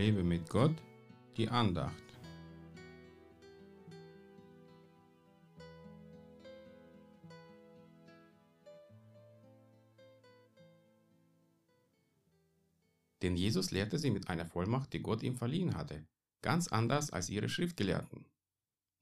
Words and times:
Lebe 0.00 0.22
mit 0.24 0.48
Gott, 0.48 0.74
die 1.36 1.46
Andacht. 1.50 1.92
Denn 13.20 13.36
Jesus 13.36 13.72
lehrte 13.72 13.98
sie 13.98 14.10
mit 14.10 14.30
einer 14.30 14.46
Vollmacht, 14.46 14.94
die 14.94 15.02
Gott 15.02 15.22
ihm 15.22 15.36
verliehen 15.36 15.76
hatte, 15.76 16.06
ganz 16.40 16.68
anders 16.68 17.10
als 17.10 17.28
ihre 17.28 17.50
Schriftgelehrten. 17.50 18.24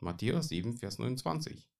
Matthäus 0.00 0.48
7, 0.48 0.78
Vers 0.78 0.98
29. 0.98 1.70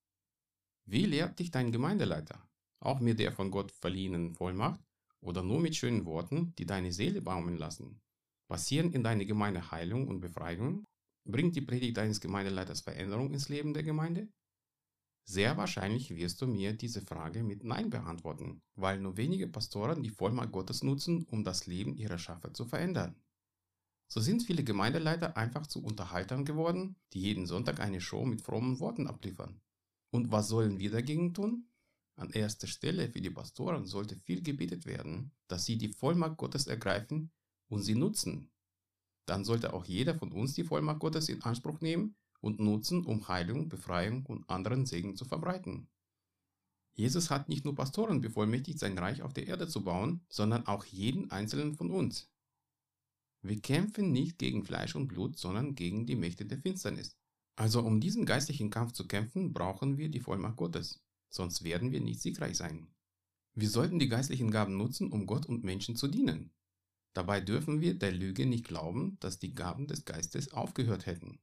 Wie 0.85 1.07
lehrt 1.07 1.41
dich 1.41 1.50
dein 1.50 1.73
Gemeindeleiter? 1.73 2.41
Auch 2.79 3.00
mit 3.00 3.19
der 3.19 3.32
von 3.32 3.50
Gott 3.50 3.72
verliehenen 3.72 4.36
Vollmacht 4.36 4.80
oder 5.21 5.43
nur 5.43 5.58
mit 5.58 5.75
schönen 5.75 6.05
Worten, 6.05 6.55
die 6.57 6.66
deine 6.66 6.93
Seele 6.93 7.21
baumeln 7.21 7.57
lassen? 7.57 8.00
Passieren 8.48 8.93
in 8.93 9.04
deiner 9.04 9.26
Gemeinde 9.26 9.70
Heilung 9.70 10.08
und 10.08 10.20
Befreiung? 10.20 10.86
Bringt 11.26 11.54
die 11.54 11.61
Predigt 11.61 11.98
deines 11.98 12.18
Gemeindeleiters 12.18 12.80
Veränderung 12.80 13.30
ins 13.34 13.50
Leben 13.50 13.74
der 13.74 13.82
Gemeinde? 13.82 14.29
Sehr 15.29 15.58
wahrscheinlich 15.58 16.16
wirst 16.16 16.40
du 16.40 16.46
mir 16.46 16.72
diese 16.72 17.02
Frage 17.02 17.44
mit 17.44 17.62
Nein 17.62 17.90
beantworten, 17.90 18.62
weil 18.74 18.98
nur 18.98 19.18
wenige 19.18 19.46
Pastoren 19.46 20.02
die 20.02 20.08
Vollmacht 20.08 20.52
Gottes 20.52 20.82
nutzen, 20.82 21.24
um 21.24 21.44
das 21.44 21.66
Leben 21.66 21.94
ihrer 21.94 22.16
Schafe 22.16 22.50
zu 22.54 22.64
verändern. 22.64 23.21
So 24.11 24.22
sind 24.22 24.43
viele 24.43 24.64
Gemeindeleiter 24.64 25.36
einfach 25.36 25.66
zu 25.66 25.85
Unterhaltern 25.85 26.46
geworden, 26.46 26.96
die 27.12 27.21
jeden 27.21 27.46
Sonntag 27.46 27.80
eine 27.80 28.00
Show 28.00 28.24
mit 28.24 28.40
frommen 28.40 28.80
Worten 28.80 29.07
abliefern. 29.07 29.60
Und 30.10 30.32
was 30.32 30.49
sollen 30.49 30.79
wir 30.79 30.90
dagegen 30.90 31.35
tun? 31.35 31.68
An 32.16 32.30
erster 32.30 32.66
Stelle 32.66 33.10
für 33.10 33.20
die 33.20 33.28
Pastoren 33.28 33.84
sollte 33.84 34.16
viel 34.16 34.42
gebetet 34.42 34.86
werden, 34.86 35.33
dass 35.48 35.66
sie 35.66 35.77
die 35.77 35.92
Vollmacht 35.92 36.38
Gottes 36.38 36.66
ergreifen 36.66 37.30
und 37.69 37.83
sie 37.83 37.94
nutzen. 37.94 38.50
Dann 39.27 39.44
sollte 39.44 39.72
auch 39.74 39.84
jeder 39.84 40.14
von 40.14 40.33
uns 40.33 40.55
die 40.55 40.64
Vollmacht 40.64 41.00
Gottes 41.00 41.28
in 41.28 41.42
Anspruch 41.42 41.80
nehmen 41.80 42.16
und 42.41 42.61
nutzen, 42.61 43.05
um 43.05 43.28
Heilung, 43.28 43.69
Befreiung 43.69 44.24
und 44.27 44.48
anderen 44.48 44.86
Segen 44.86 45.16
zu 45.16 45.24
verbreiten. 45.24 45.89
Jesus 46.94 47.30
hat 47.30 47.48
nicht 47.48 47.64
nur 47.64 47.74
Pastoren 47.74 48.20
bevollmächtigt, 48.20 48.78
sein 48.78 48.98
Reich 48.98 49.22
auf 49.22 49.33
der 49.33 49.46
Erde 49.46 49.69
zu 49.69 49.84
bauen, 49.84 50.24
sondern 50.28 50.66
auch 50.66 50.84
jeden 50.84 51.30
einzelnen 51.30 51.74
von 51.74 51.91
uns. 51.91 52.28
Wir 53.41 53.61
kämpfen 53.61 54.11
nicht 54.11 54.39
gegen 54.39 54.64
Fleisch 54.64 54.96
und 54.96 55.06
Blut, 55.06 55.39
sondern 55.39 55.77
gegen 55.77 56.06
die 56.06 56.16
Mächte 56.16 56.44
der 56.44 56.58
Finsternis. 56.58 57.16
Also 57.55 57.83
um 57.83 58.00
diesen 58.00 58.27
geistlichen 58.27 58.70
Kampf 58.70 58.92
zu 58.92 59.06
kämpfen, 59.06 59.52
brauchen 59.52 59.96
wir 59.96 60.08
die 60.08 60.20
Vollmacht 60.20 60.56
Gottes, 60.56 61.00
sonst 61.28 61.62
werden 61.62 61.92
wir 61.92 62.00
nicht 62.00 62.20
siegreich 62.20 62.56
sein. 62.56 62.89
Wir 63.55 63.69
sollten 63.69 63.98
die 63.98 64.08
geistlichen 64.08 64.50
Gaben 64.50 64.77
nutzen, 64.77 65.12
um 65.12 65.27
Gott 65.27 65.46
und 65.46 65.64
Menschen 65.64 65.96
zu 65.96 66.08
dienen. 66.08 66.52
Dabei 67.14 67.41
dürfen 67.41 67.81
wir 67.81 67.95
der 67.95 68.12
Lüge 68.12 68.47
nicht 68.47 68.67
glauben, 68.67 69.17
dass 69.20 69.39
die 69.39 69.55
Gaben 69.55 69.87
des 69.87 70.05
Geistes 70.05 70.53
aufgehört 70.53 71.06
hätten. 71.06 71.41